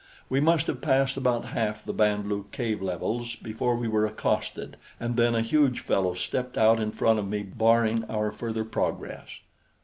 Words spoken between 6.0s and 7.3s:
stepped out in front of